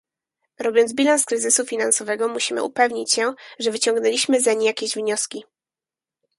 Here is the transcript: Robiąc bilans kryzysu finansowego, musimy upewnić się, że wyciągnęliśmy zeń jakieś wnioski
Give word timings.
Robiąc 0.59 0.93
bilans 0.93 1.25
kryzysu 1.25 1.65
finansowego, 1.65 2.27
musimy 2.27 2.63
upewnić 2.63 3.11
się, 3.11 3.33
że 3.59 3.71
wyciągnęliśmy 3.71 4.41
zeń 4.41 4.63
jakieś 4.63 4.93
wnioski 4.93 5.43